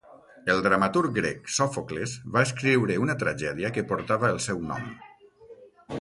[0.53, 4.93] El dramaturg grec Sòfocles va escriure una tragèdia que portava el seu nom.